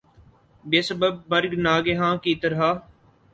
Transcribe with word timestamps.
بے 0.65 0.79
سبب 0.89 1.13
مرگ 1.31 1.51
ناگہاں 1.65 2.13
کی 2.23 2.33
طرح 2.41 2.61